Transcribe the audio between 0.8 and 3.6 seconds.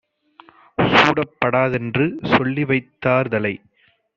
சூடப் படாதென்று சொல்லிவைத் தார்தலை